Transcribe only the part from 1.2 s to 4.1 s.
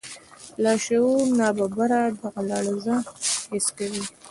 ناببره دغه لړزه حس کوي.